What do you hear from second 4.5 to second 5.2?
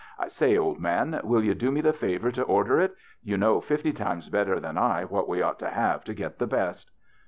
than I